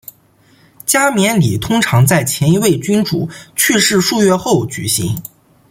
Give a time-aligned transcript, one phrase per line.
[0.83, 5.21] 加冕礼通常在前一位君主去世数月后举行。